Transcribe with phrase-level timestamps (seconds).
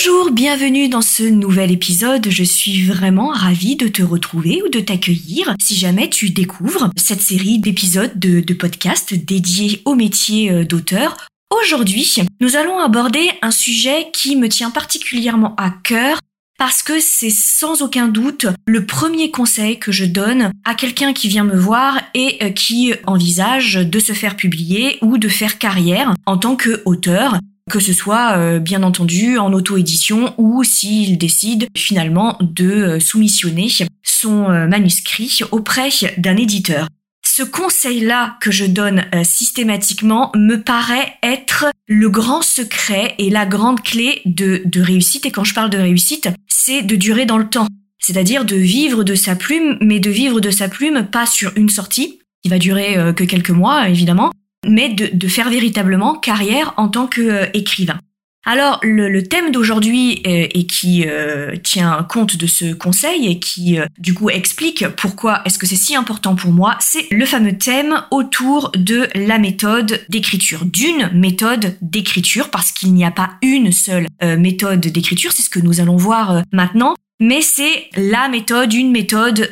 [0.00, 2.28] Bonjour, bienvenue dans ce nouvel épisode.
[2.30, 7.20] Je suis vraiment ravie de te retrouver ou de t'accueillir si jamais tu découvres cette
[7.20, 11.16] série d'épisodes de, de podcasts dédiés au métier euh, d'auteur.
[11.50, 16.20] Aujourd'hui, nous allons aborder un sujet qui me tient particulièrement à cœur
[16.60, 21.26] parce que c'est sans aucun doute le premier conseil que je donne à quelqu'un qui
[21.26, 26.14] vient me voir et euh, qui envisage de se faire publier ou de faire carrière
[26.24, 32.36] en tant qu'auteur que ce soit euh, bien entendu en auto-édition ou s'il décide finalement
[32.40, 33.68] de euh, soumissionner
[34.02, 36.88] son euh, manuscrit auprès d'un éditeur.
[37.24, 43.80] Ce conseil-là que je donne systématiquement me paraît être le grand secret et la grande
[43.82, 45.24] clé de, de réussite.
[45.26, 47.68] Et quand je parle de réussite, c'est de durer dans le temps.
[48.00, 51.68] C'est-à-dire de vivre de sa plume, mais de vivre de sa plume pas sur une
[51.68, 54.32] sortie, qui va durer que quelques mois évidemment,
[54.66, 58.00] mais de, faire véritablement carrière en tant qu'écrivain.
[58.44, 63.78] Alors le, thème d'aujourd'hui euh, et qui euh, tient compte de ce conseil et qui
[63.78, 67.58] euh, du coup explique pourquoi est-ce que c'est si important pour moi, c'est le fameux
[67.58, 73.70] thème autour de la méthode d'écriture, d'une méthode d'écriture, parce qu'il n'y a pas une
[73.70, 78.92] seule méthode d'écriture, c'est ce que nous allons voir maintenant, mais c'est la méthode, une
[78.92, 79.50] méthode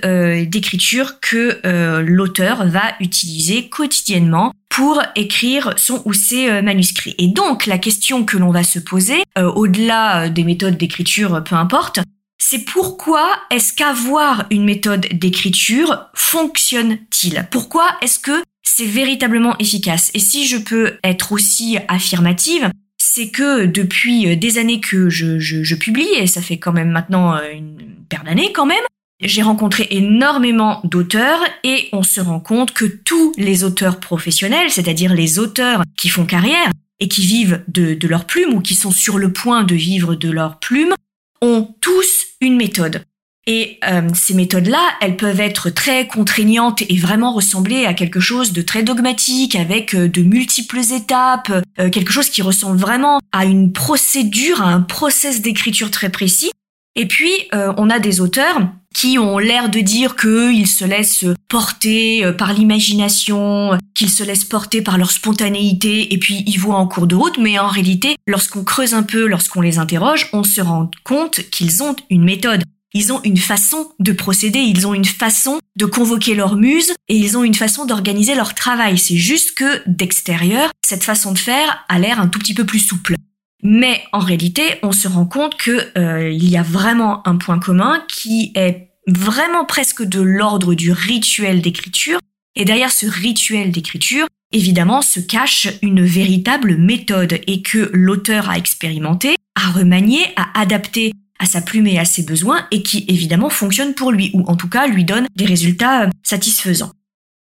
[0.48, 1.60] d'écriture que
[2.02, 7.14] l'auteur va utiliser quotidiennement pour écrire son ou ses euh, manuscrits.
[7.16, 11.42] Et donc la question que l'on va se poser, euh, au-delà euh, des méthodes d'écriture,
[11.42, 12.00] peu importe,
[12.36, 17.48] c'est pourquoi est-ce qu'avoir une méthode d'écriture fonctionne-t-il?
[17.50, 20.10] Pourquoi est-ce que c'est véritablement efficace?
[20.12, 22.70] Et si je peux être aussi affirmative,
[23.16, 27.78] c'est que depuis des années que je, publie, et ça fait quand même maintenant une
[28.10, 28.84] paire d'années quand même,
[29.22, 35.14] j'ai rencontré énormément d'auteurs et on se rend compte que tous les auteurs professionnels, c'est-à-dire
[35.14, 38.90] les auteurs qui font carrière et qui vivent de, de leur plume ou qui sont
[38.90, 40.92] sur le point de vivre de leur plume,
[41.40, 43.02] ont tous une méthode.
[43.46, 48.52] Et euh, ces méthodes-là, elles peuvent être très contraignantes et vraiment ressembler à quelque chose
[48.52, 53.44] de très dogmatique, avec euh, de multiples étapes, euh, quelque chose qui ressemble vraiment à
[53.44, 56.50] une procédure, à un process d'écriture très précis.
[56.98, 58.58] Et puis, on a des auteurs
[58.96, 64.46] qui ont l'air de dire qu'ils se laissent porter euh, par l'imagination, qu'ils se laissent
[64.46, 68.16] porter par leur spontanéité et puis ils voient en cours de route, mais en réalité,
[68.26, 72.62] lorsqu'on creuse un peu, lorsqu'on les interroge, on se rend compte qu'ils ont une méthode.
[72.98, 77.16] Ils ont une façon de procéder, ils ont une façon de convoquer leur muse et
[77.18, 78.96] ils ont une façon d'organiser leur travail.
[78.96, 82.78] C'est juste que d'extérieur, cette façon de faire a l'air un tout petit peu plus
[82.78, 83.16] souple.
[83.62, 87.58] Mais en réalité, on se rend compte que euh, il y a vraiment un point
[87.58, 92.18] commun qui est vraiment presque de l'ordre du rituel d'écriture.
[92.54, 98.56] Et derrière ce rituel d'écriture, évidemment, se cache une véritable méthode et que l'auteur a
[98.56, 103.50] expérimenté, a remanié, a adapté à sa plume et à ses besoins et qui évidemment
[103.50, 106.92] fonctionne pour lui ou en tout cas lui donne des résultats satisfaisants.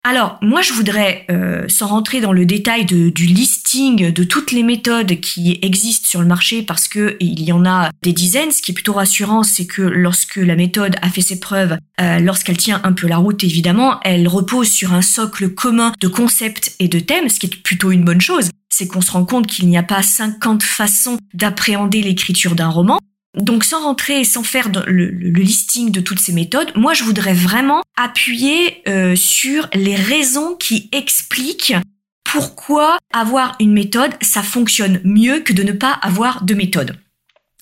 [0.09, 4.53] Alors, moi, je voudrais, euh, sans rentrer dans le détail de, du listing de toutes
[4.53, 8.51] les méthodes qui existent sur le marché, parce que il y en a des dizaines.
[8.51, 12.19] Ce qui est plutôt rassurant, c'est que lorsque la méthode a fait ses preuves, euh,
[12.19, 16.73] lorsqu'elle tient un peu la route, évidemment, elle repose sur un socle commun de concepts
[16.79, 18.49] et de thèmes, ce qui est plutôt une bonne chose.
[18.69, 22.99] C'est qu'on se rend compte qu'il n'y a pas 50 façons d'appréhender l'écriture d'un roman,
[23.37, 27.33] donc sans rentrer et sans faire le, listing de toutes ces méthodes, moi je voudrais
[27.33, 31.75] vraiment appuyer euh, sur les raisons qui expliquent
[32.23, 36.97] pourquoi avoir une méthode, ça fonctionne mieux que de ne pas avoir de méthode.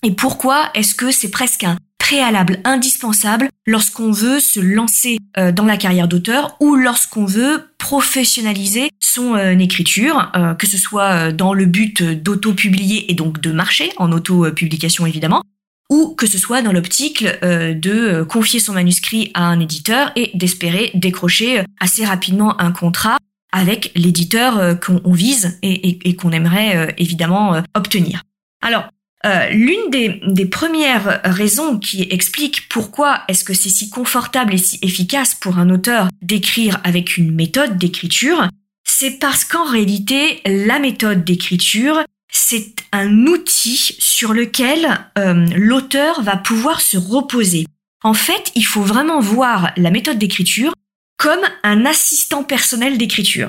[0.02, 5.64] Et pourquoi est-ce que c'est presque un préalable indispensable lorsqu'on veut se lancer euh, dans
[5.64, 11.66] la carrière d'auteur ou lorsqu'on veut professionnaliser son euh, écriture, que ce soit dans le
[11.66, 15.42] but d'auto-publier et donc de marcher en auto-publication évidemment,
[15.90, 20.10] ou que ce soit dans l'optique euh, de euh, confier son manuscrit à un éditeur
[20.16, 23.18] et d'espérer décrocher euh, assez rapidement un contrat
[23.52, 28.22] avec l'éditeur qu'on vise et, qu'on aimerait évidemment obtenir.
[28.60, 28.86] Alors,
[29.50, 34.78] l'une des, des, premières raisons qui explique pourquoi est-ce que c'est si confortable et si
[34.82, 38.46] efficace pour un auteur d'écrire avec une méthode d'écriture,
[38.84, 42.02] c'est parce qu'en réalité, la méthode d'écriture,
[42.36, 47.66] c'est un outil sur lequel euh, l'auteur va pouvoir se reposer.
[48.04, 50.74] En fait, il faut vraiment voir la méthode d'écriture
[51.16, 53.48] comme un assistant personnel d'écriture.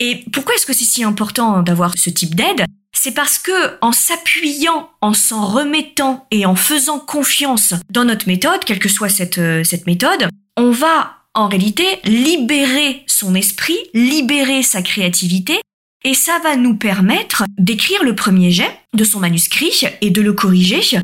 [0.00, 2.64] Et pourquoi est-ce que c'est si important d'avoir ce type d'aide?
[2.92, 8.64] C'est parce que en s'appuyant, en s'en remettant et en faisant confiance dans notre méthode,
[8.64, 14.62] quelle que soit cette, euh, cette méthode, on va en réalité libérer son esprit, libérer
[14.62, 15.60] sa créativité
[16.04, 20.32] et ça va nous permettre d'écrire le premier jet de son manuscrit et de le
[20.32, 21.00] corriger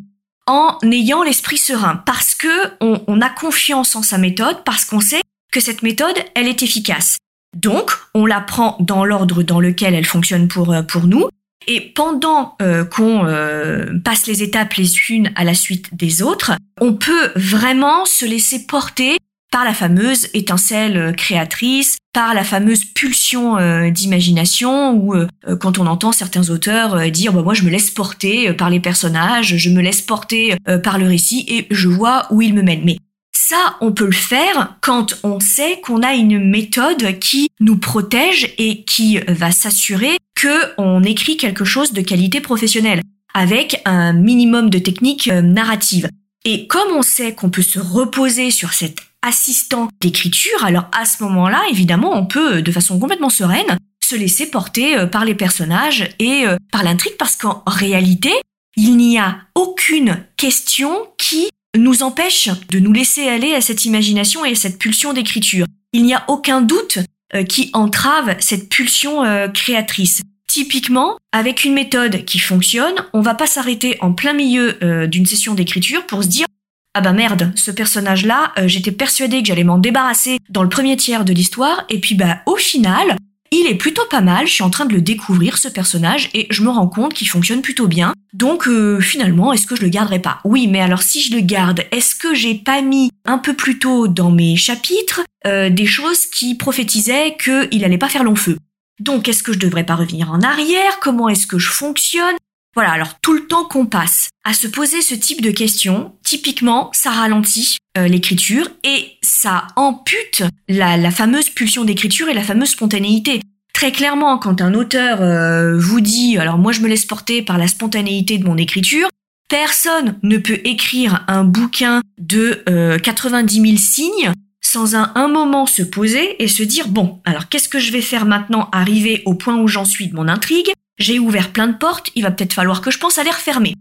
[0.46, 2.48] en ayant l'esprit serein parce que
[2.80, 7.18] on, a confiance en sa méthode parce qu'on sait que cette méthode elle est efficace
[7.56, 11.28] donc, on la prend dans l'ordre dans lequel elle fonctionne pour, euh, nous.
[11.66, 16.52] Et pendant euh, qu'on euh, passe les étapes les unes à la suite des autres,
[16.80, 19.18] on peut vraiment se laisser porter
[19.50, 23.56] par la fameuse étincelle créatrice, par la fameuse pulsion
[23.90, 25.14] d'imagination, ou
[25.58, 29.56] quand on entend certains auteurs dire bah, moi je me laisse porter par les personnages,
[29.56, 32.82] je me laisse porter par le récit et je vois où il me mène.
[32.84, 32.98] Mais
[33.32, 38.54] ça, on peut le faire quand on sait qu'on a une méthode qui nous protège
[38.58, 43.02] et qui va s'assurer que on écrit quelque chose de qualité professionnelle
[43.34, 46.08] avec un minimum de technique euh, narrative.
[46.44, 51.22] Et comme on sait qu'on peut se reposer sur cet assistant d'écriture, alors à ce
[51.22, 53.78] moment-là, évidemment, on peut, de façon complètement sereine,
[54.10, 58.32] se laisser porter euh, par les personnages et euh, par l'intrigue parce qu'en réalité,
[58.76, 64.44] il n'y a aucune question qui nous empêche de nous laisser aller à cette imagination
[64.44, 65.66] et à cette pulsion d'écriture.
[65.92, 66.98] Il n'y a aucun doute
[67.34, 69.22] euh, qui entrave cette pulsion
[69.54, 70.22] créatrice.
[70.48, 75.54] Typiquement, avec une méthode qui fonctionne, on va pas s'arrêter en plein milieu d'une session
[75.54, 76.46] d'écriture pour se dire
[76.94, 81.24] ah bah merde, ce personnage-là, j'étais persuadé que j'allais m'en débarrasser dans le premier tiers
[81.24, 83.16] de l'histoire, et puis bah au final,
[83.52, 86.46] il est plutôt pas mal, je suis en train de le découvrir ce personnage et
[86.50, 88.12] je me rends compte qu'il fonctionne plutôt bien.
[88.32, 90.38] Donc euh, finalement, est-ce que je le garderai pas?
[90.44, 93.80] Oui, mais alors si je le garde, est-ce que j'ai pas mis un peu plus
[93.80, 98.56] tôt dans mes chapitres euh, des choses qui prophétisaient qu'il allait pas faire long feu?
[99.00, 101.00] Donc est-ce que je devrais pas revenir en arrière?
[101.00, 102.36] Comment est-ce que je fonctionne?
[102.74, 106.90] Voilà, alors tout le temps qu'on passe à se poser ce type de questions, typiquement,
[106.92, 112.70] ça ralentit euh, l'écriture et ça ampute la, la fameuse pulsion d'écriture et la fameuse
[112.70, 113.40] spontanéité.
[113.72, 117.58] Très clairement, quand un auteur euh, vous dit, alors moi je me laisse porter par
[117.58, 119.08] la spontanéité de mon écriture,
[119.48, 122.62] personne ne peut écrire un bouquin de
[123.02, 127.68] 90 euh, 000 signes sans un moment se poser et se dire, bon, alors qu'est-ce
[127.68, 130.70] que je vais faire maintenant, arriver au point où j'en suis de mon intrigue?
[131.00, 133.74] J'ai ouvert plein de portes, il va peut-être falloir que je pense à les refermer.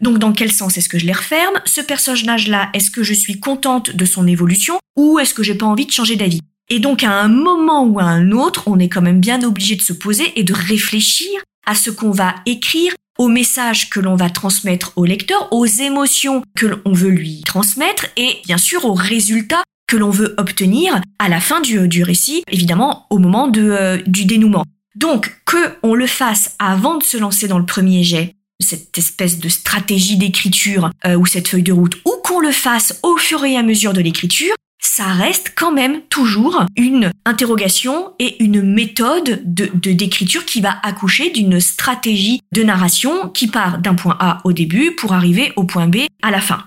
[0.00, 1.54] Donc dans quel sens est-ce que je les referme?
[1.64, 5.66] Ce personnage-là, est-ce que je suis contente de son évolution ou est-ce que j'ai pas
[5.66, 6.40] envie de changer d'avis?
[6.68, 9.76] Et donc à un moment ou à un autre, on est quand même bien obligé
[9.76, 14.16] de se poser et de réfléchir à ce qu'on va écrire, au message que l'on
[14.16, 18.94] va transmettre au lecteur, aux émotions que l'on veut lui transmettre et bien sûr aux
[18.94, 23.62] résultats que l'on veut obtenir à la fin du, du récit, évidemment au moment de,
[23.62, 24.64] euh, du dénouement.
[24.94, 29.38] Donc, que on le fasse avant de se lancer dans le premier jet, cette espèce
[29.38, 33.44] de stratégie d'écriture euh, ou cette feuille de route, ou qu'on le fasse au fur
[33.44, 39.42] et à mesure de l'écriture, ça reste quand même toujours une interrogation et une méthode
[39.44, 44.52] de d'écriture qui va accoucher d'une stratégie de narration qui part d'un point A au
[44.52, 46.64] début pour arriver au point B à la fin.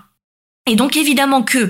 [0.68, 1.68] Et donc évidemment que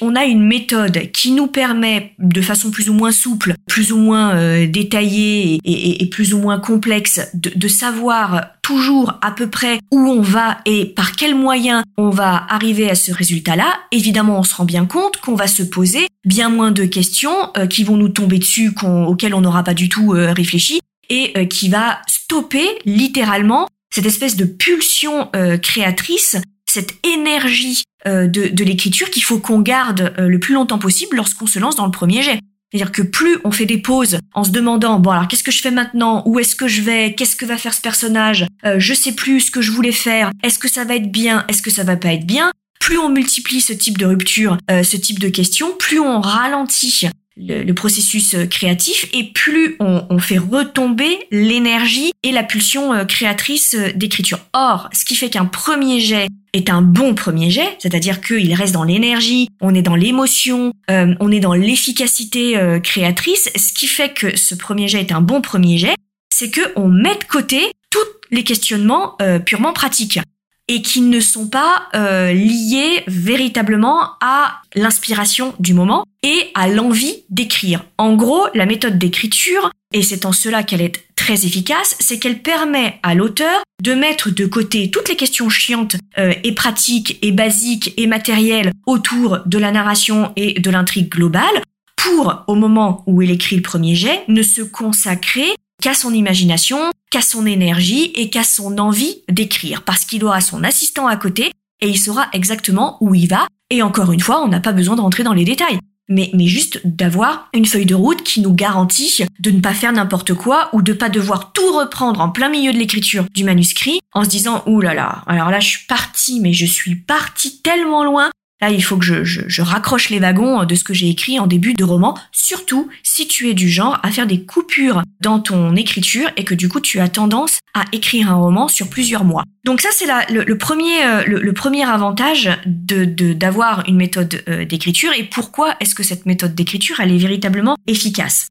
[0.00, 3.98] on a une méthode qui nous permet de façon plus ou moins souple, plus ou
[3.98, 9.98] moins euh, détaillée et, plus ou moins complexe de, savoir toujours à peu près où
[9.98, 14.54] on va et par quels moyens on va arriver à ce résultat-là, évidemment on se
[14.54, 18.08] rend bien compte qu'on va se poser bien moins de questions euh, qui vont nous
[18.08, 23.68] tomber dessus, auxquelles on n'aura pas du tout euh, réfléchi et qui va stopper littéralement
[23.94, 25.30] cette espèce de pulsion
[25.62, 26.36] créatrice
[26.76, 31.46] cette énergie euh, de, l'écriture qu'il faut qu'on garde euh, le plus longtemps possible lorsqu'on
[31.46, 32.38] se lance dans le premier jet.
[32.70, 35.60] C'est-à-dire que plus on fait des pauses en se demandant bon alors qu'est-ce que je
[35.60, 36.22] fais maintenant?
[36.26, 37.14] Où est-ce que je vais?
[37.14, 38.46] Qu'est-ce que va faire ce personnage?
[38.64, 40.30] Euh, je sais plus ce que je voulais faire.
[40.44, 41.44] Est-ce que ça va être bien?
[41.48, 42.52] Est-ce que ça va pas être bien?
[42.80, 47.72] Plus on multiplie ce type de rupture ce type de questions plus on ralentit le,
[47.72, 54.38] processus créatif et plus on, fait retomber l'énergie et la pulsion créatrice d'écriture.
[54.52, 56.28] Or, ce qui fait qu'un premier jet
[56.68, 61.40] un bon premier jet, c'est-à-dire qu'il reste dans l'énergie, on est dans l'émotion, on est
[61.40, 63.50] dans l'efficacité créatrice.
[63.56, 65.94] Ce qui fait que ce premier jet est un bon premier jet,
[66.32, 67.60] c'est que on met de côté
[67.90, 67.98] tous
[68.30, 70.20] les questionnements purement pratiques
[70.68, 77.24] et qui ne sont pas euh, liés véritablement à l'inspiration du moment et à l'envie
[77.30, 77.84] d'écrire.
[77.98, 82.98] En gros, la méthode d'écriture, et c'est en cela qu'elle est efficace, c'est qu'elle permet
[83.02, 87.92] à l'auteur de mettre de côté toutes les questions chiantes euh, et pratiques et basiques
[87.96, 91.62] et matérielles autour de la narration et de l'intrigue globale
[91.96, 95.48] pour, au moment où il écrit le premier jet, ne se consacrer
[95.82, 96.78] qu'à son imagination,
[97.10, 101.50] qu'à son énergie et qu'à son envie d'écrire, parce qu'il aura son assistant à côté
[101.80, 103.46] et il saura exactement où il va.
[103.70, 105.78] Et encore une fois, on n'a pas besoin de rentrer dans les détails.
[106.08, 109.92] Mais, mais juste d'avoir une feuille de route qui nous garantit de ne pas faire
[109.92, 114.00] n'importe quoi ou de pas devoir tout reprendre en plein milieu de l'écriture du manuscrit
[114.12, 117.60] en se disant ouh là là, alors là je suis parti mais je suis parti
[117.60, 118.30] tellement loin
[118.62, 121.74] Là, il faut que je, raccroche les wagons de ce que j'ai écrit en début
[121.74, 126.30] de roman, surtout si tu es du genre à faire des coupures dans ton écriture
[126.36, 129.44] et que du coup tu as tendance à écrire un roman sur plusieurs mois.
[129.64, 135.12] Donc ça, c'est le, le, premier, euh, le, premier avantage d'avoir une méthode euh, d'écriture
[135.12, 138.48] et pourquoi est-ce que cette méthode d'écriture, elle est véritablement efficace?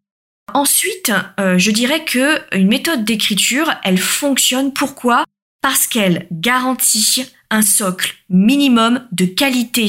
[0.54, 4.72] Ensuite, euh, je dirais que une méthode d'écriture, elle fonctionne.
[4.72, 5.26] Pourquoi?
[5.62, 9.88] Parce qu'elle garantit un socle minimum de qualité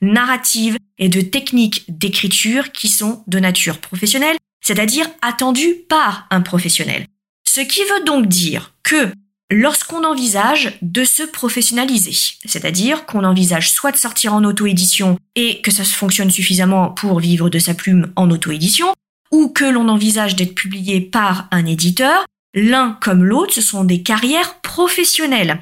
[0.00, 7.06] narrative et de techniques d'écriture qui sont de nature professionnelle, c'est-à-dire attendues par un professionnel.
[7.46, 9.12] Ce qui veut donc dire que
[9.50, 15.70] lorsqu'on envisage de se professionnaliser, c'est-à-dire qu'on envisage soit de sortir en auto-édition et que
[15.70, 18.92] ça fonctionne suffisamment pour vivre de sa plume en auto-édition,
[19.30, 24.02] ou que l'on envisage d'être publié par un éditeur, l'un comme l'autre, ce sont des
[24.02, 25.60] carrières professionnelles.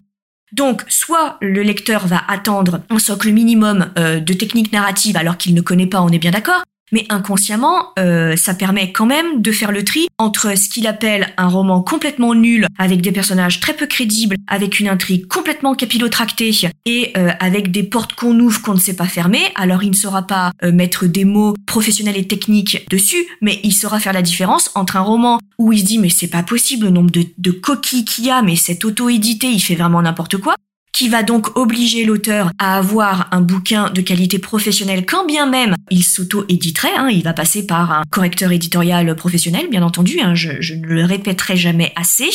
[0.52, 5.54] Donc, soit le lecteur va attendre un socle minimum euh, de technique narrative alors qu'il
[5.54, 9.52] ne connaît pas, on est bien d'accord, mais inconsciemment, euh, ça permet quand même de
[9.52, 13.74] faire le tri entre ce qu'il appelle un roman complètement nul, avec des personnages très
[13.74, 16.50] peu crédibles, avec une intrigue complètement capillotractée
[16.86, 19.40] et euh, avec des portes qu'on ouvre qu'on ne sait pas fermer.
[19.54, 23.72] Alors il ne saura pas euh, mettre des mots professionnels et techniques dessus, mais il
[23.72, 26.86] saura faire la différence entre un roman où il se dit mais c'est pas possible
[26.86, 30.38] le nombre de, de coquilles qu'il y a, mais c'est auto-édité, il fait vraiment n'importe
[30.38, 30.54] quoi,
[30.92, 35.76] qui va donc obliger l'auteur à avoir un bouquin de qualité professionnelle quand bien même
[35.90, 40.74] il s'auto-éditerait, hein, il va passer par un correcteur éditorial professionnel, bien entendu, hein, je,
[40.74, 42.30] ne le répéterai jamais assez.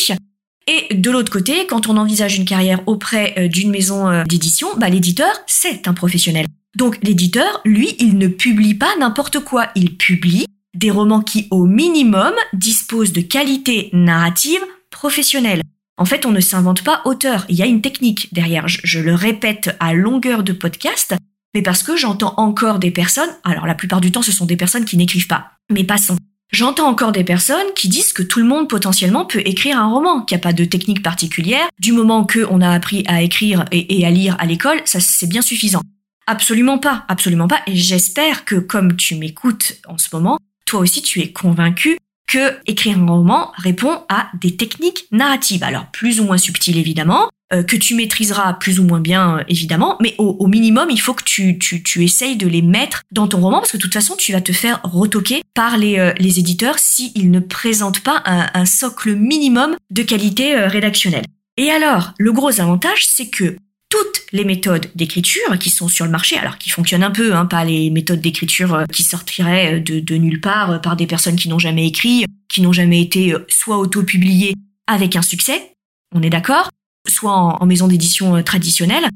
[0.66, 4.68] Et de l'autre côté, quand on envisage une carrière auprès euh, d'une maison euh, d'édition,
[4.76, 6.46] bah, l'éditeur, c'est un professionnel.
[6.76, 11.64] Donc l'éditeur, lui, il ne publie pas n'importe quoi, il publie des romans qui, au
[11.64, 14.60] minimum, disposent de qualité narrative
[14.90, 15.62] professionnelle.
[15.98, 17.46] En fait, on ne s'invente pas auteur.
[17.48, 18.68] Il y a une technique derrière.
[18.68, 21.14] Je, le répète à longueur de podcast,
[21.54, 24.56] mais parce que j'entends encore des personnes, alors la plupart du temps ce sont des
[24.56, 26.16] personnes qui n'écrivent pas, mais passons.
[26.52, 30.20] J'entends encore des personnes qui disent que tout le monde potentiellement peut écrire un roman,
[30.20, 31.66] qu'il n'y a pas de technique particulière.
[31.80, 35.26] Du moment qu'on a appris à écrire et, et à lire à l'école, ça c'est
[35.26, 35.82] bien suffisant.
[36.26, 37.60] Absolument pas, absolument pas.
[37.66, 42.56] Et j'espère que comme tu m'écoutes en ce moment, toi aussi tu es convaincu que
[42.66, 45.62] écrire un roman répond à des techniques narratives.
[45.62, 49.44] Alors plus ou moins subtiles évidemment, euh, que tu maîtriseras plus ou moins bien euh,
[49.46, 53.28] évidemment, mais au, minimum il faut que tu, tu, tu essayes de les mettre dans
[53.28, 56.12] ton roman parce que de toute façon tu vas te faire retoquer par les, euh,
[56.18, 61.24] les éditeurs s'ils ne présentent pas un, un, socle minimum de qualité rédactionnelle.
[61.56, 63.56] Et alors, le gros avantage, c'est que
[63.88, 67.46] toutes les méthodes d'écriture qui sont sur le marché, alors qui fonctionnent un peu, hein,
[67.46, 71.36] pas les méthodes d'écriture euh, qui sortiraient euh, de, nulle part euh, par des personnes
[71.36, 74.54] qui n'ont jamais écrit, qui n'ont jamais été soit auto-publiées
[74.86, 75.72] avec un succès,
[76.14, 76.70] on est d'accord,
[77.08, 79.08] soit en, maison d'édition traditionnelle.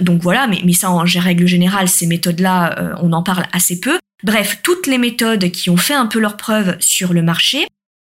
[0.00, 3.98] donc voilà, mais, ça en règle générale, ces méthodes-là, on en parle assez peu.
[4.22, 7.66] Bref, toutes les méthodes qui ont fait un peu leur preuve sur le marché,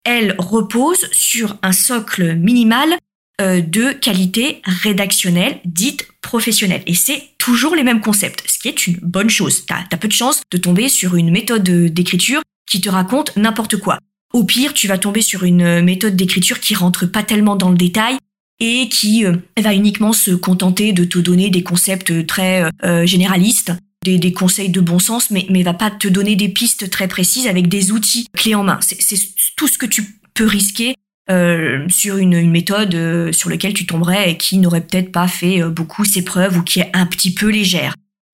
[0.03, 2.97] elles reposent sur un socle minimal
[3.41, 6.83] de qualité rédactionnelle dite professionnelle.
[6.85, 9.65] Et c'est toujours les mêmes concepts, ce qui est une bonne chose.
[9.65, 13.77] T'as as peu de chance de tomber sur une méthode d'écriture qui te raconte n'importe
[13.77, 13.99] quoi.
[14.33, 17.77] Au pire, tu vas tomber sur une méthode d'écriture qui rentre pas tellement dans le
[17.77, 18.17] détail
[18.61, 23.73] et qui euh, va uniquement se contenter de te donner des concepts très euh, généralistes,
[24.05, 27.47] des, conseils de bon sens, mais, mais va pas te donner des pistes très précises
[27.47, 28.79] avec des outils clés en main.
[28.81, 29.17] C'est
[29.57, 30.95] tout ce que tu peux risquer
[31.31, 35.61] euh, sur une, méthode euh, sur laquelle tu tomberais et qui n'aurait peut-être pas fait
[35.61, 37.93] euh, beaucoup ses preuves ou qui est un petit peu légère.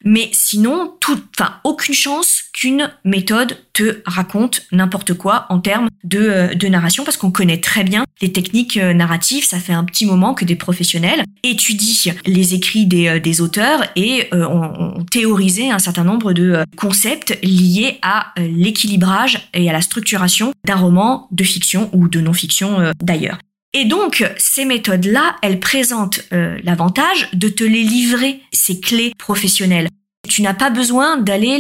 [0.10, 6.20] Mais sinon, tout, enfin, aucune chance qu'une méthode te raconte n'importe quoi en termes de,
[6.20, 9.44] euh, narration parce qu'on connaît très bien les techniques euh, narratives.
[9.44, 14.30] Ça fait un petit moment que des professionnels étudient les écrits des, euh, auteurs et
[14.32, 20.76] ont, théorisé un certain nombre de concepts liés à l'équilibrage et à la structuration d'un
[20.76, 23.38] roman de fiction ou de non-fiction d'ailleurs.
[23.74, 29.90] Et donc, ces méthodes-là, elles présentent euh, l'avantage de te les livrer, ces clés professionnelles.
[30.28, 31.58] Tu n'as pas besoin d'aller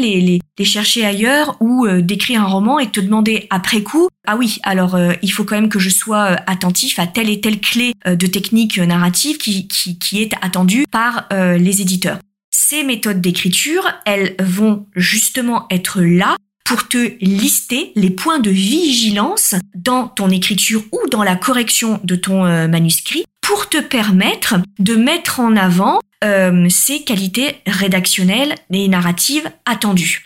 [0.57, 4.57] les, chercher ailleurs ou euh, d'écrire un roman et te demander après coup, ah oui,
[4.63, 7.93] alors euh, il faut quand même que je sois attentif à telle et telle clé
[8.05, 12.19] de technique narrative qui est attendue par les éditeurs.
[12.49, 16.35] Ces méthodes d'écriture, elles vont justement être là
[16.67, 22.17] pour te lister les points de vigilance dans ton écriture ou dans la correction de
[22.17, 28.89] ton euh, manuscrit pour te permettre de mettre en avant euh, ces qualités rédactionnelles et
[28.89, 30.25] narratives attendues.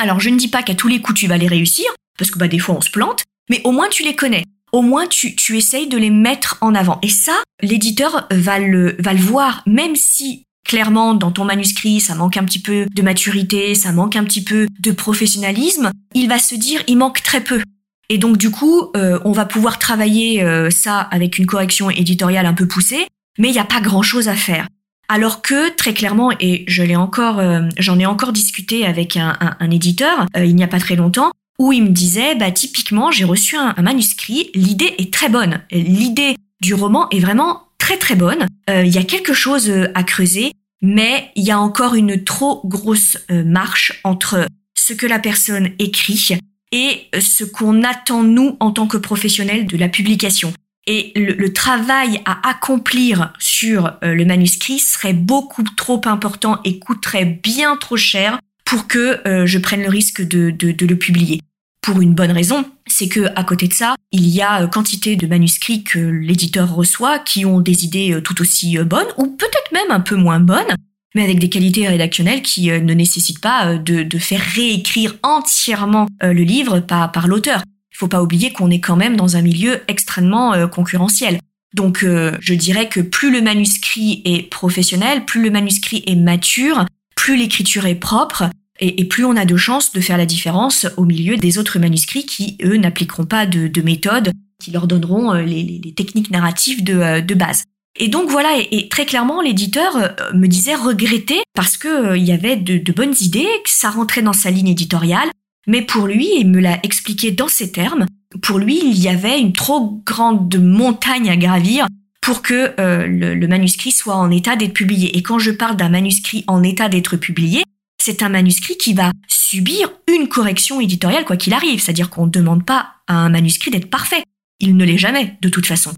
[0.00, 2.38] Alors je ne dis pas qu'à tous les coups tu vas les réussir, parce que
[2.38, 4.44] bah, des fois on se plante, mais au moins tu les connais.
[4.70, 7.00] Au moins tu, tu essayes de les mettre en avant.
[7.02, 12.14] Et ça, l'éditeur va le, va le voir, même si clairement dans ton manuscrit ça
[12.14, 16.38] manque un petit peu de maturité, ça manque un petit peu de professionnalisme, il va
[16.38, 17.60] se dire il manque très peu.
[18.08, 22.46] Et donc du coup, euh, on va pouvoir travailler euh, ça avec une correction éditoriale
[22.46, 23.06] un peu poussée,
[23.38, 24.66] mais il n'y a pas grand-chose à faire.
[25.08, 29.36] Alors que très clairement, et je l'ai encore, euh, j'en ai encore discuté avec un,
[29.70, 33.56] éditeur il n'y a pas très longtemps, où il me disait, bah typiquement, j'ai reçu
[33.56, 38.46] un, un manuscrit, l'idée est très bonne, l'idée du roman est vraiment très très bonne.
[38.66, 43.18] Il y a quelque chose à creuser, mais il y a encore une trop grosse
[43.28, 46.38] marche entre ce que la personne écrit
[46.72, 50.52] et ce qu'on attend nous en tant que professionnels de la publication.
[50.86, 57.24] Et le, travail à accomplir sur euh, le manuscrit serait beaucoup trop important et coûterait
[57.24, 61.40] bien trop cher pour que euh, je prenne le risque de, le publier.
[61.84, 65.16] Pour une bonne raison, c'est que à côté de ça, il y a euh, quantité
[65.16, 69.90] de manuscrits que l'éditeur reçoit qui ont des idées tout aussi bonnes ou peut-être même
[69.90, 70.74] un peu moins bonnes,
[71.14, 76.06] mais avec des qualités rédactionnelles qui euh, ne nécessitent pas euh, de, faire réécrire entièrement
[76.22, 77.62] euh, le livre par, par l'auteur.
[77.92, 81.38] Il faut pas oublier qu'on est quand même dans un milieu extrêmement concurrentiel.
[81.74, 87.36] Donc je dirais que plus le manuscrit est professionnel, plus le manuscrit est mature, plus
[87.36, 88.50] l'écriture est propre,
[88.80, 92.26] et, plus on a de chances de faire la différence au milieu des autres manuscrits
[92.26, 97.20] qui, eux, n'appliqueront pas de, de méthode qui leur donneront les, les techniques narratives de,
[97.20, 97.64] de base.
[97.96, 102.24] Et donc voilà, et, très clairement, l'éditeur euh, me disait regretter parce que euh, il
[102.24, 105.28] y avait de, bonnes idées, que ça rentrait dans sa ligne éditoriale,
[105.68, 108.06] mais pour lui, il me l'a expliqué dans ces termes,
[108.42, 111.86] pour lui, il y avait une trop grande montagne à gravir
[112.20, 115.16] pour que euh, le, manuscrit soit en état d'être publié.
[115.16, 117.62] Et quand je parle d'un manuscrit en état d'être publié,
[118.04, 122.30] c'est un manuscrit qui va subir une correction éditoriale quoi qu'il arrive, c'est-à-dire qu'on ne
[122.30, 124.22] demande pas à un manuscrit d'être parfait.
[124.60, 125.92] Il ne l'est jamais, de toute façon.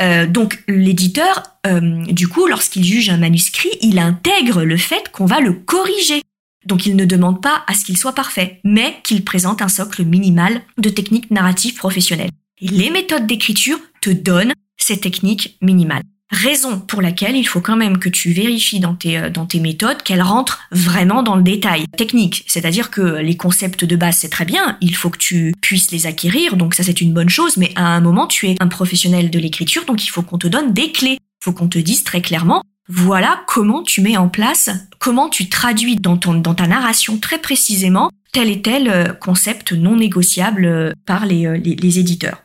[0.00, 5.26] Euh, donc l'éditeur, euh, du coup, lorsqu'il juge un manuscrit, il intègre le fait qu'on
[5.26, 6.22] va le corriger.
[6.66, 10.04] Donc il ne demande pas à ce qu'il soit parfait, mais qu'il présente un socle
[10.04, 12.30] minimal de techniques narratives professionnelles.
[12.60, 16.02] Les méthodes d'écriture te donnent ces techniques minimales.
[16.32, 19.60] Raison pour laquelle il faut quand même que tu vérifies dans tes, euh, dans tes
[19.60, 22.44] méthodes qu'elles rentrent vraiment dans le détail technique.
[22.46, 26.06] C'est-à-dire que les concepts de base, c'est très bien, il faut que tu puisses les
[26.06, 29.28] acquérir, donc ça c'est une bonne chose, mais à un moment, tu es un professionnel
[29.28, 31.18] de l'écriture, donc il faut qu'on te donne des clés.
[31.44, 35.96] Faut qu'on te dise très clairement, voilà comment tu mets en place, comment tu traduis
[35.96, 40.92] dans, ton, dans ta narration très précisément tel et tel euh, concept non négociable euh,
[41.04, 42.42] par les, les, les éditeurs.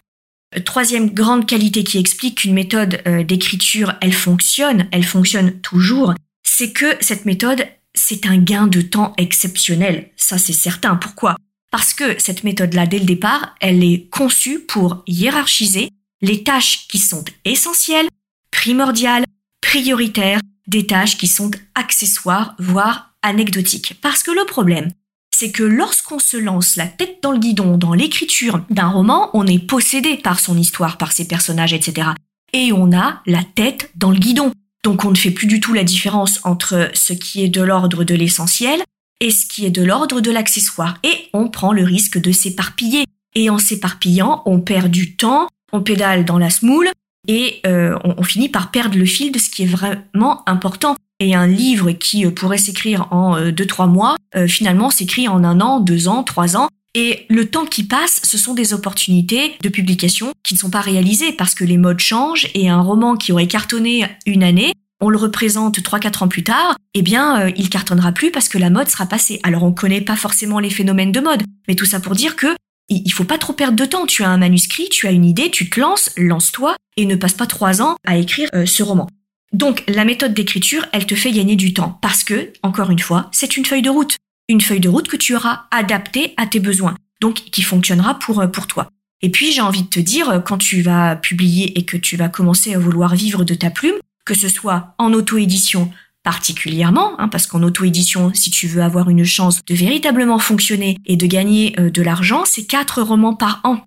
[0.64, 6.72] Troisième grande qualité qui explique qu'une méthode euh, d'écriture, elle fonctionne, elle fonctionne toujours, c'est
[6.72, 10.10] que cette méthode, c'est un gain de temps exceptionnel.
[10.16, 10.96] Ça, c'est certain.
[10.96, 11.36] Pourquoi?
[11.70, 15.90] Parce que cette méthode-là, dès le départ, elle est conçue pour hiérarchiser
[16.22, 18.08] les tâches qui sont essentielles,
[18.50, 19.26] primordiales,
[19.62, 23.96] prioritaires, des tâches qui sont accessoires, voire anecdotiques.
[24.02, 24.92] Parce que le problème,
[25.40, 29.46] c'est que lorsqu'on se lance la tête dans le guidon dans l'écriture d'un roman, on
[29.46, 32.10] est possédé par son histoire, par ses personnages, etc.
[32.54, 34.52] Et on a la tête dans le guidon.
[34.84, 38.04] Donc on ne fait plus du tout la différence entre ce qui est de l'ordre
[38.04, 38.82] de l'essentiel
[39.22, 40.98] et ce qui est de l'ordre de l'accessoire.
[41.04, 43.06] Et on prend le risque de s'éparpiller.
[43.36, 46.90] Et en s'éparpillant, on perd du temps, on pédale dans la smoule
[47.28, 50.96] et euh, on, on, finit par perdre le fil de ce qui est vraiment important
[51.20, 55.28] et un livre qui euh, pourrait s'écrire en euh, deux trois mois, euh, finalement s'écrit
[55.28, 56.70] en un an, deux ans, trois ans.
[56.94, 60.82] Et le temps qui passe, ce sont des opportunités de publication qui ne sont pas
[60.82, 65.10] réalisées parce que les modes changent et un roman qui aurait cartonné une année, on
[65.10, 68.72] le représente trois quatre ans plus tard, eh bien, il cartonnera plus parce que la
[68.72, 69.40] mode sera passée.
[69.44, 72.48] Alors, on connaît pas forcément les phénomènes de mode, mais tout ça pour dire que
[72.90, 74.08] il faut pas trop perdre de temps.
[74.08, 77.34] Tu as un manuscrit, tu as une idée, tu te lances, lance-toi et ne passe
[77.34, 79.08] pas trois ans à écrire ce roman.
[79.54, 83.30] Donc la méthode d'écriture, elle te fait gagner du temps parce que, encore une fois,
[83.32, 84.18] c'est une feuille de route.
[84.50, 88.42] Une feuille de route que tu auras adaptée à tes besoins, donc qui fonctionnera pour,
[88.42, 88.90] euh, pour toi.
[89.22, 92.18] Et puis j'ai envie de te dire, euh, quand tu vas publier et que tu
[92.18, 95.92] vas commencer à vouloir vivre de ta plume, que ce soit en auto-édition
[96.24, 101.16] particulièrement, hein, parce qu'en auto-édition, si tu veux avoir une chance de véritablement fonctionner et
[101.16, 103.86] de gagner euh, de l'argent, c'est quatre romans par an.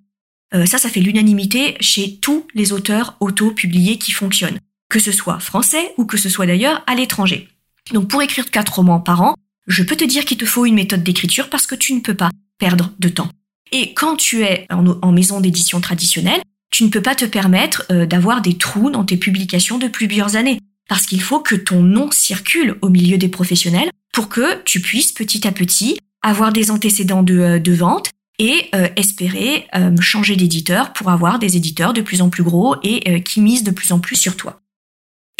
[0.65, 4.59] ça, ça fait l'unanimité chez tous les auteurs auto-publiés qui fonctionnent
[4.91, 7.47] que ce soit français ou que ce soit d'ailleurs à l'étranger.
[7.93, 10.75] Donc pour écrire quatre romans par an, je peux te dire qu'il te faut une
[10.75, 13.29] méthode d'écriture parce que tu ne peux pas perdre de temps.
[13.71, 18.05] Et quand tu es en, maison d'édition traditionnelle, tu ne peux pas te permettre euh,
[18.05, 20.59] d'avoir des trous dans tes publications de plusieurs années.
[20.89, 25.13] Parce qu'il faut que ton nom circule au milieu des professionnels pour que tu puisses
[25.13, 29.67] petit à petit avoir des antécédents de, euh, vente et euh, espérer
[30.01, 33.71] changer d'éditeur pour avoir des éditeurs de plus en plus gros et qui misent de
[33.71, 34.60] plus en plus sur toi.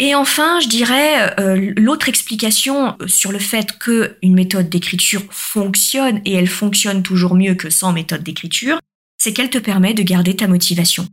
[0.04, 1.32] Et enfin, je dirais
[1.76, 7.54] l'autre explication sur le fait que une méthode d'écriture fonctionne et elle fonctionne toujours mieux
[7.54, 8.80] que sans méthode d'écriture,
[9.16, 11.06] c'est qu'elle te permet de garder ta motivation.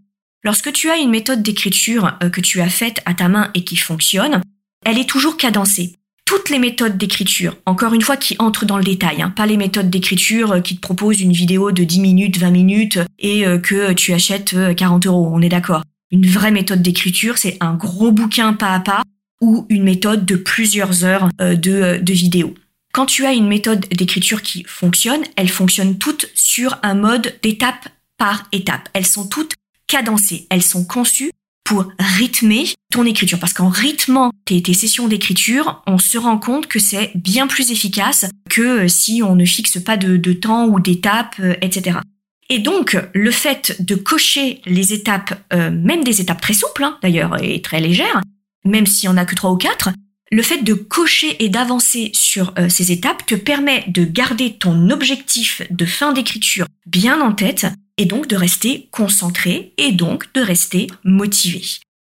[0.43, 3.63] Lorsque tu as une méthode d'écriture euh, que tu as faite à ta main et
[3.63, 4.41] qui fonctionne,
[4.83, 5.93] elle est toujours cadencée.
[6.25, 9.57] Toutes les méthodes d'écriture, encore une fois qui entrent dans le détail, hein, pas les
[9.57, 13.59] méthodes d'écriture euh, qui te proposent une vidéo de 10 minutes, 20 minutes et euh,
[13.59, 15.83] que tu achètes 40 euros, on est d'accord.
[16.11, 19.03] Une vraie méthode d'écriture, c'est un gros bouquin pas à pas
[19.41, 22.55] ou une méthode de plusieurs heures de, de vidéo.
[22.91, 27.87] Quand tu as une méthode d'écriture qui fonctionne, elles fonctionnent toutes sur un mode d'étape
[28.17, 28.89] par étape.
[28.93, 29.53] Elles sont toutes
[29.87, 30.47] cadencées.
[30.49, 31.31] Elles sont conçues
[31.63, 33.39] pour rythmer ton écriture.
[33.39, 38.25] Parce qu'en rythmant tes, sessions d'écriture, on se rend compte que c'est bien plus efficace
[38.49, 41.99] que euh, si on ne fixe pas de, temps ou d'étapes, euh, etc.
[42.49, 46.97] Et donc, le fait de cocher les étapes, euh, même des étapes très souples hein,
[47.01, 48.21] d'ailleurs et très légères,
[48.65, 49.89] même s'il n'y en a que trois ou quatre,
[50.31, 55.63] le fait de cocher et d'avancer sur ces étapes te permet de garder ton objectif
[55.71, 57.65] de fin d'écriture bien en tête
[57.97, 61.61] et donc de rester concentré et donc de rester motivé.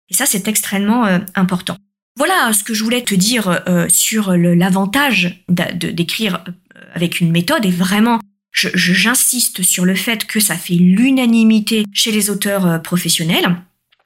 [0.09, 1.75] Et ça, c'est extrêmement euh, important.
[2.15, 7.65] Voilà ce que je voulais te dire euh, sur l'avantage d'écrire euh, avec une méthode
[7.65, 8.19] et vraiment
[8.51, 13.55] j'insiste sur le fait que ça fait l'unanimité chez les auteurs professionnels.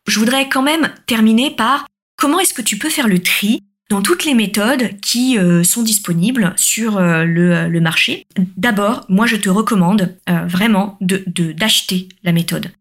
[0.08, 4.02] Je voudrais quand même terminer par comment est-ce que tu peux faire le tri dans
[4.02, 8.26] toutes les méthodes qui euh, sont disponibles sur euh, le, marché.
[8.56, 12.72] D'abord, moi je te recommande euh, vraiment de d'acheter la méthode.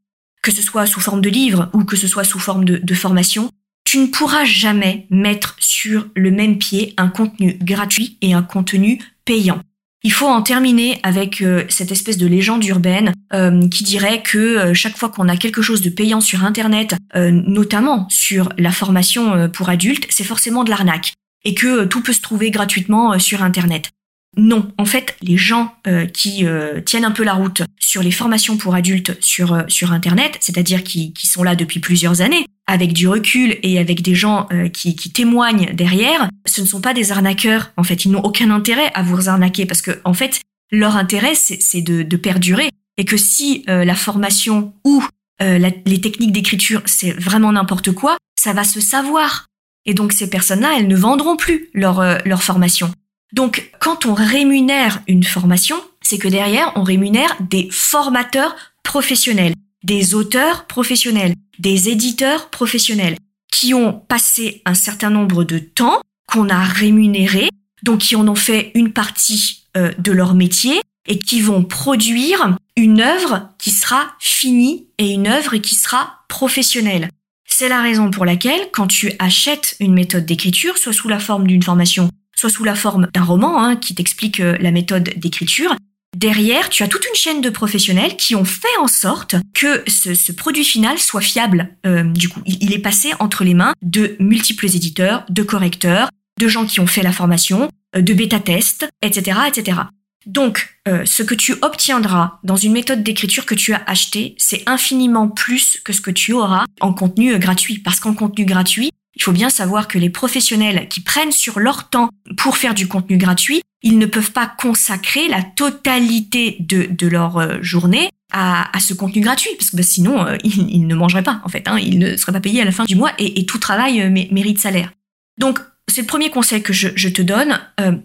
[0.40, 2.94] Que ce soit sous forme de livre ou que ce soit sous forme de, de
[2.94, 3.50] formation,
[3.84, 9.00] tu ne pourras jamais mettre sur le même pied un contenu gratuit et un contenu
[9.24, 9.60] payant.
[10.02, 14.38] Il faut en terminer avec euh, cette espèce de légende urbaine euh, qui dirait que
[14.38, 19.48] euh, chaque fois qu'on a quelque chose de payant sur Internet, notamment sur la formation
[19.50, 21.12] pour adultes, c'est forcément de l'arnaque
[21.44, 23.90] et que tout peut se trouver gratuitement sur Internet.
[24.36, 25.74] Non, en fait, les gens
[26.14, 26.44] qui
[26.86, 31.12] tiennent un peu la route sur les formations pour adultes sur sur Internet, c'est-à-dire qui,
[31.12, 34.94] qui sont là depuis plusieurs années, avec du recul et avec des gens euh, qui,
[34.94, 37.72] témoignent derrière, ce ne sont pas des arnaqueurs.
[37.76, 40.40] En fait, ils n'ont aucun intérêt à vous arnaquer parce que, en fait,
[40.70, 42.70] leur intérêt, c'est de, perdurer.
[42.96, 45.04] Et que si euh, la formation ou
[45.42, 49.46] euh, les techniques d'écriture, c'est vraiment n'importe quoi, ça va se savoir.
[49.84, 52.92] Et donc, ces personnes-là, elles ne vendront plus leur, leur formation.
[53.32, 60.14] Donc, quand on rémunère une formation, c'est que derrière, on rémunère des formateurs professionnels des
[60.14, 63.16] auteurs professionnels, des éditeurs professionnels,
[63.50, 67.48] qui ont passé un certain nombre de temps, qu'on a rémunéré,
[67.82, 72.56] donc qui en ont fait une partie euh, de leur métier et qui vont produire
[72.76, 77.08] une œuvre qui sera finie et une œuvre qui sera professionnelle.
[77.46, 81.46] C'est la raison pour laquelle, quand tu achètes une méthode d'écriture, soit sous la forme
[81.46, 85.76] d'une formation, soit sous la forme d'un roman hein, qui t'explique euh, la méthode d'écriture,
[86.16, 90.32] Derrière, tu as toute une chaîne de professionnels qui ont fait en sorte que ce,
[90.32, 91.76] produit final soit fiable.
[91.86, 96.48] Euh, du coup, il, est passé entre les mains de multiples éditeurs, de correcteurs, de
[96.48, 99.82] gens qui ont fait la formation, euh, de bêta-tests, etc., etc.
[100.26, 105.28] Donc, ce que tu obtiendras dans une méthode d'écriture que tu as achetée, c'est infiniment
[105.28, 107.78] plus que ce que tu auras en contenu gratuit.
[107.78, 111.88] Parce qu'en contenu gratuit, il faut bien savoir que les professionnels qui prennent sur leur
[111.88, 117.06] temps pour faire du contenu gratuit, ils ne peuvent pas consacrer la totalité de, de
[117.06, 120.94] leur euh, journée à, à, ce contenu gratuit, parce que bah, sinon, euh, ils, ne
[120.94, 121.66] mangeraient pas, en fait.
[121.66, 124.10] Hein, ils ne seraient pas payés à la fin du mois, et, tout travail euh,
[124.10, 124.92] mérite salaire.
[125.38, 127.58] Donc, c'est le premier conseil que je, te donne.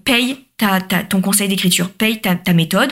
[0.05, 0.37] paye
[1.09, 2.91] ton conseil d'écriture, paye ta méthode,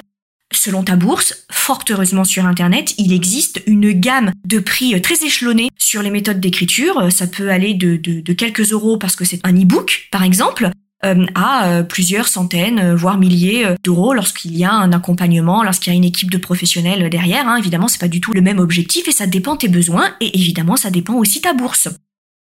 [0.56, 5.70] Selon ta bourse, fort heureusement sur Internet, il existe une gamme de prix très échelonnés
[5.78, 7.12] sur les méthodes d'écriture.
[7.12, 10.70] Ça peut aller de, quelques euros parce que c'est un e-book, par exemple,
[11.06, 15.92] euh, à euh, plusieurs centaines, euh, voire milliers d'euros lorsqu'il y a un accompagnement, lorsqu'il
[15.92, 17.48] y a une équipe de professionnels derrière.
[17.48, 17.58] Hein.
[17.58, 20.78] Évidemment, c'est pas du tout le même objectif et ça dépend tes besoins et évidemment,
[20.78, 21.89] ça dépend aussi ta bourse.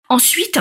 [0.07, 0.59] Ensuite,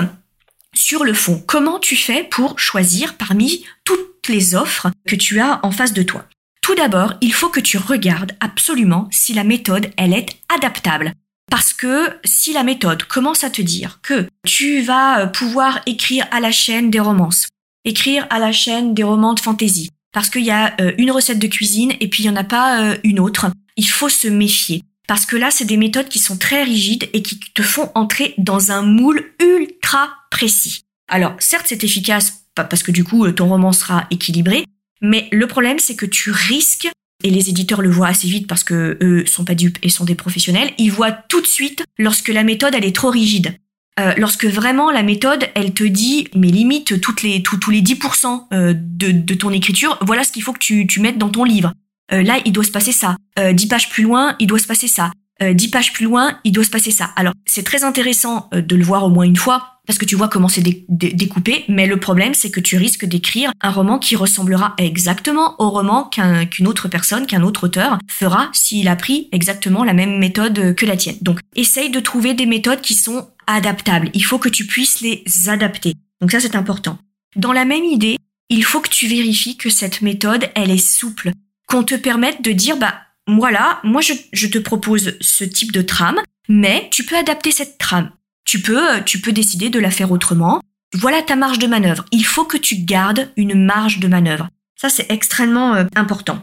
[0.73, 5.59] sur le fond, comment tu fais pour choisir parmi toutes les offres que tu as
[5.63, 6.25] en face de toi?
[6.67, 11.13] Tout d'abord, il faut que tu regardes absolument si la méthode, elle est adaptable.
[11.49, 16.27] Parce que si la méthode commence à te dire que tu vas euh, pouvoir écrire
[16.29, 17.47] à la chaîne des romances,
[17.85, 21.47] écrire à la chaîne des romans de fantasy, parce qu'il y a une recette de
[21.47, 23.45] cuisine et puis il n'y en a pas une autre.
[23.77, 24.83] Il faut se méfier.
[25.07, 28.33] Parce que là, c'est des méthodes qui sont très rigides et qui te font entrer
[28.37, 30.83] dans un moule ultra précis.
[31.07, 34.65] Alors, certes, c'est efficace parce que du coup, ton roman sera équilibré,
[35.01, 36.89] mais le problème, c'est que tu risques,
[37.23, 40.05] et les éditeurs le voient assez vite parce que eux sont pas dupes et sont
[40.05, 43.55] des professionnels, ils voient tout de suite lorsque la méthode, elle est trop rigide.
[43.99, 48.43] Euh, lorsque vraiment la méthode, elle te dit, mais limite toutes les, tous les 10%
[48.53, 51.43] euh, de, de ton écriture, voilà ce qu'il faut que tu, tu mettes dans ton
[51.43, 51.73] livre.
[52.11, 53.17] Euh, là, il doit se passer ça.
[53.37, 55.11] Euh, dix pages plus loin, il doit se passer ça.
[55.41, 57.11] Euh, dix pages plus loin, il doit se passer ça.
[57.15, 60.27] Alors, c'est très intéressant de le voir au moins une fois parce que tu vois
[60.27, 64.75] comment c'est découpé, mais le problème, c'est que tu risques d'écrire un roman qui ressemblera
[64.77, 66.09] exactement au roman
[66.51, 70.85] qu'une autre personne, qu'un autre auteur fera s'il a pris exactement la même méthode que
[70.85, 71.15] la tienne.
[71.21, 74.09] Donc, essaye de trouver des méthodes qui sont adaptables.
[74.13, 75.93] Il faut que tu puisses les adapter.
[76.19, 76.99] Donc ça, c'est important.
[77.37, 78.17] Dans la même idée,
[78.49, 81.31] il faut que tu vérifies que cette méthode, elle est souple
[81.67, 82.93] qu'on te permette de dire, bah
[83.27, 88.11] voilà, moi je, te propose ce type de trame, mais tu peux adapter cette trame.
[88.45, 90.61] Tu peux, euh, tu peux décider de la faire autrement.
[90.93, 92.05] Voilà ta marge de manœuvre.
[92.11, 94.47] Il faut que tu gardes une marge de manœuvre.
[94.77, 96.41] Ça, c'est extrêmement euh, important.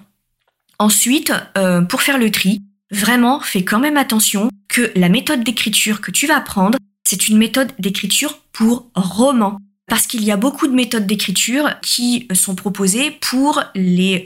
[0.79, 6.03] Ensuite, euh, pour faire le tri, vraiment, fais quand même attention que la méthode d'écriture
[6.03, 10.67] que tu vas prendre, c'est une méthode d'écriture pour roman parce qu'il y a beaucoup
[10.67, 14.25] de méthodes d'écriture qui sont proposées pour les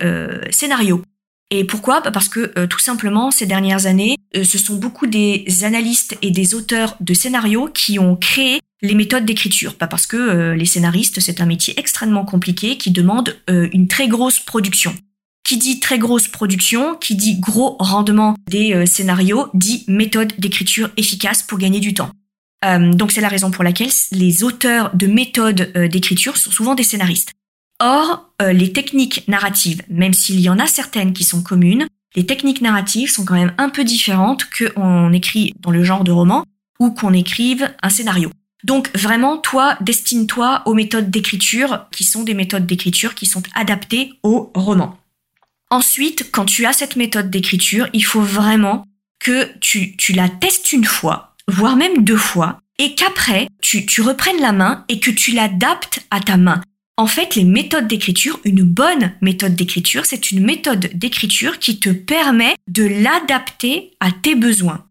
[0.50, 1.02] scénarios.
[1.50, 2.00] Et pourquoi?
[2.00, 6.16] Bah, Parce que euh, tout simplement, ces dernières années, euh, ce sont beaucoup des analystes
[6.22, 9.74] et des auteurs de scénarios qui ont créé les méthodes d'écriture.
[9.74, 14.38] Pas parce que les scénaristes, c'est un métier extrêmement compliqué qui demande une très grosse
[14.38, 14.94] production.
[15.42, 21.42] Qui dit très grosse production, qui dit gros rendement des scénarios, dit méthode d'écriture efficace
[21.42, 22.12] pour gagner du temps.
[22.64, 26.74] Euh, donc c'est la raison pour laquelle les auteurs de méthodes euh, d'écriture sont souvent
[26.74, 27.32] des scénaristes.
[27.80, 31.86] Or, euh, les techniques narratives, même s'il y en a certaines qui sont communes,
[32.16, 36.10] les techniques narratives sont quand même un peu différentes qu'on écrit dans le genre de
[36.10, 36.44] roman
[36.80, 38.30] ou qu'on écrive un scénario.
[38.64, 44.14] Donc vraiment, toi, destine-toi aux méthodes d'écriture qui sont des méthodes d'écriture qui sont adaptées
[44.22, 44.98] au roman.
[45.70, 48.84] Ensuite, quand tu as cette méthode d'écriture, il faut vraiment
[49.20, 54.02] que tu, tu la testes une fois voire même deux fois, et qu'après, tu, tu
[54.02, 56.60] reprennes la main et que tu l'adaptes à ta main.
[56.98, 61.90] En fait, les méthodes d'écriture, une bonne méthode d'écriture, c'est une méthode d'écriture qui te
[61.90, 64.84] permet de l'adapter à tes besoins.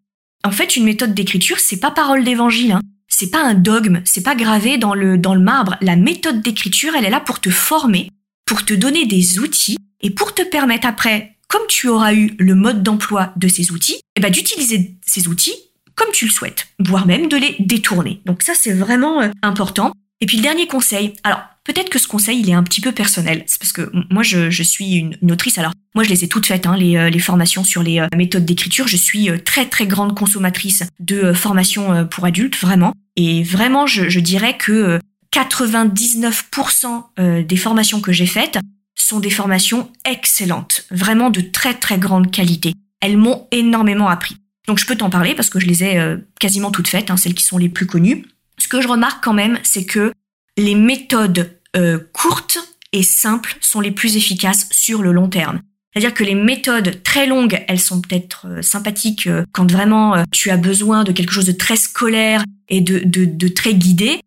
[0.45, 2.81] En fait, une méthode d'écriture, c'est pas parole d'évangile, hein.
[3.09, 5.75] c'est pas un dogme, c'est pas gravé dans le, dans le marbre.
[5.81, 8.09] La méthode d'écriture, elle est là pour te former,
[8.45, 12.55] pour te donner des outils et pour te permettre après, comme tu auras eu le
[12.55, 15.55] mode d'emploi de ces outils, eh ben, d'utiliser ces outils
[15.95, 18.21] comme tu le souhaites, voire même de les détourner.
[18.25, 19.91] Donc ça, c'est vraiment euh, important.
[20.21, 22.91] Et puis le dernier conseil, alors peut-être que ce conseil, il est un petit peu
[22.91, 26.45] personnel, c'est parce que moi, je, suis une, autrice, alors moi, je les ai toutes
[26.45, 30.17] faites, hein, les, euh, formations sur les euh, méthodes d'écriture, je suis très très grande
[30.17, 32.93] consommatrice de formations pour adultes, vraiment.
[33.15, 34.99] Et vraiment, je, je dirais que
[35.35, 38.57] 99% des formations que j'ai faites
[38.95, 42.73] sont des formations excellentes, vraiment de très très grande qualité.
[42.99, 44.37] Elles m'ont énormément appris.
[44.67, 47.17] Donc je peux t'en parler parce que je les ai euh, quasiment toutes faites, hein,
[47.17, 48.25] celles qui sont les plus connues.
[48.57, 50.11] Ce que je remarque quand même, c'est que
[50.57, 52.57] les méthodes euh, courtes
[52.91, 55.61] et simples sont les plus efficaces sur le long terme.
[55.93, 60.57] C'est-à-dire que les méthodes très longues, elles sont peut-être euh, sympathiques quand vraiment tu as
[60.57, 64.19] besoin de quelque chose de très scolaire et de, très guidé.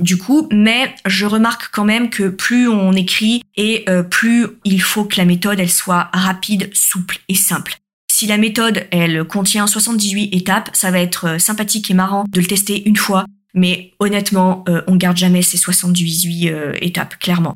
[0.00, 5.04] du coup, mais je remarque quand même que plus on écrit et plus il faut
[5.04, 7.78] que la méthode elle soit rapide, souple et simple.
[8.16, 12.40] Si la méthode, elle contient 78 étapes, ça va être euh, sympathique et marrant de
[12.40, 17.54] le tester une fois, mais honnêtement, euh, on garde jamais ces 78 euh, étapes, clairement.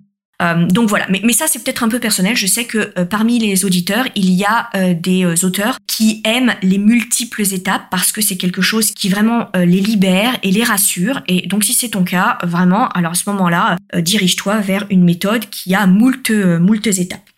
[0.71, 2.37] donc voilà, mais, ça c'est peut-être un peu personnel.
[2.37, 7.43] Je sais que parmi les auditeurs, il y a des auteurs qui aiment les multiples
[7.43, 11.23] étapes parce que c'est quelque chose qui vraiment les libère et les rassure.
[11.27, 15.51] Et donc si c'est ton cas, vraiment, alors à ce moment-là, dirige-toi vers une méthode
[15.51, 17.29] qui a moult, étapes.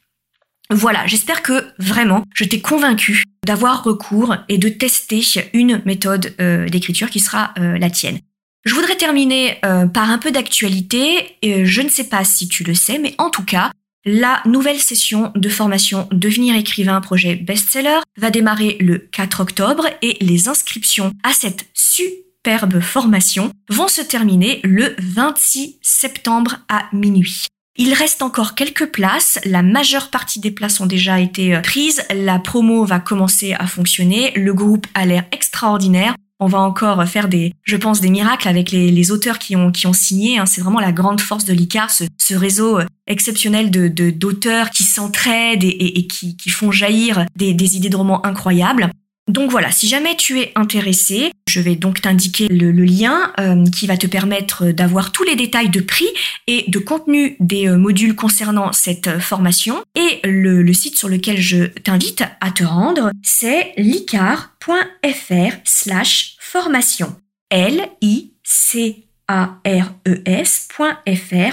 [0.70, 6.68] Voilà, j'espère que vraiment je t'ai convaincu d'avoir recours et de tester une méthode euh,
[6.68, 8.20] d'écriture qui sera euh, la tienne.
[8.64, 11.36] Je voudrais terminer euh, par un peu d'actualité.
[11.42, 13.70] je ne sais pas si tu le sais, mais en tout cas,
[14.04, 20.16] la nouvelle session de formation Devenir écrivain projet best-seller va démarrer le 4 octobre et
[20.20, 27.46] les inscriptions à cette superbe formation vont se terminer le 26 septembre à minuit.
[27.76, 29.38] Il reste encore quelques places.
[29.44, 32.02] La majeure partie des places ont déjà été euh, prises.
[32.14, 34.32] La promo va commencer à fonctionner.
[34.34, 36.14] Le groupe a l'air extraordinaire.
[36.40, 39.86] On va encore faire des, je pense, des miracles avec les, auteurs qui ont, qui
[39.86, 40.38] ont signé.
[40.38, 40.46] Hein.
[40.46, 45.64] C'est vraiment la grande force de l'ICAR, ce, réseau euh, exceptionnel de d'auteurs qui s'entraident
[45.64, 48.90] et, qui, font jaillir des, des idées de romans incroyables.
[49.30, 53.86] Donc voilà, si jamais tu es intéressé, je vais donc t'indiquer le, lien euh, qui
[53.86, 56.08] va te permettre d'avoir tous les détails de prix
[56.48, 59.84] et de contenu des euh, modules concernant cette euh, formation.
[59.94, 67.14] Et le, site sur lequel je t'invite à te rendre, c'est licar.fr slash formation.
[67.50, 68.34] L-I-C-A-R-E-S.fr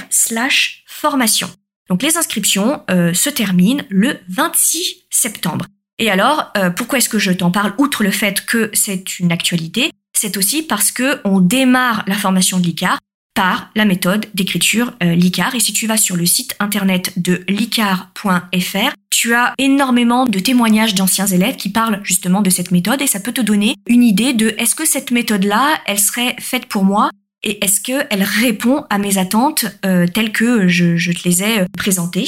[0.09, 1.47] slash formation.
[1.89, 5.65] Donc les inscriptions se terminent le 26 septembre.
[5.99, 9.31] Et alors, euh, pourquoi est-ce que je t'en parle Outre le fait que c'est une
[9.31, 12.99] actualité, c'est aussi parce que on démarre la formation de l'ICAR
[13.33, 15.53] par la méthode d'écriture euh, l'ICAR.
[15.53, 20.95] Et si tu vas sur le site internet de licar.fr, tu as énormément de témoignages
[20.95, 24.33] d'anciens élèves qui parlent justement de cette méthode et ça peut te donner une idée
[24.33, 27.09] de est-ce que cette méthode-là, elle serait faite pour moi?
[27.43, 31.65] Et est-ce qu'elle répond à mes attentes euh, telles que je, je, te les ai
[31.77, 32.25] présentées?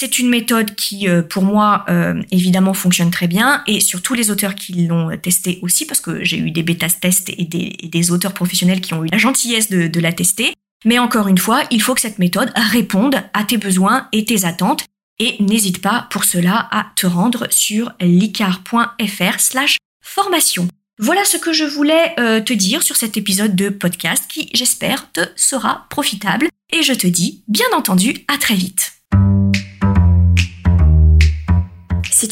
[0.00, 4.14] C'est une méthode qui, euh, pour moi, euh, évidemment, fonctionne très bien, et sur tous
[4.14, 8.32] les auteurs qui l'ont testé aussi, parce que j'ai eu des bêta-tests et des, auteurs
[8.32, 10.54] professionnels qui ont eu la gentillesse de, la tester.
[10.84, 14.44] Mais encore une fois, il faut que cette méthode réponde à tes besoins et tes
[14.44, 14.84] attentes,
[15.18, 20.68] et n'hésite pas pour cela à te rendre sur licar.fr slash formation.
[21.00, 25.10] Voilà ce que je voulais euh, te dire sur cet épisode de podcast qui, j'espère,
[25.10, 28.92] te sera profitable, et je te dis, bien entendu, à très vite.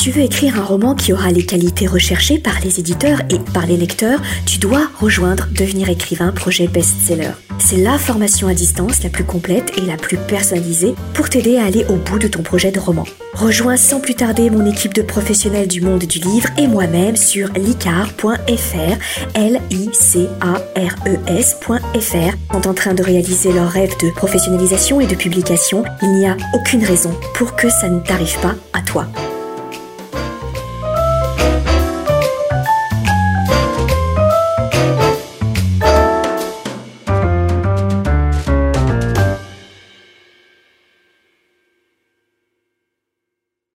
[0.07, 3.66] Tu veux écrire un roman qui aura les qualités recherchées par les éditeurs et par
[3.66, 7.33] les lecteurs, tu dois rejoindre Devenir écrivain projet best-seller.
[7.59, 11.64] C'est la formation à distance la plus complète et la plus personnalisée pour t'aider à
[11.64, 13.05] aller au bout de ton projet de roman.
[13.35, 17.49] Rejoins sans plus tarder mon équipe de professionnels du monde du livre et moi-même sur
[17.55, 18.37] licar.fr,
[19.35, 22.53] l i c a r e s.fr.
[22.53, 25.83] Sont en train de réaliser leur rêve de professionnalisation et de publication.
[26.01, 29.09] Il n'y a aucune raison pour que ça ne t'arrive pas à toi.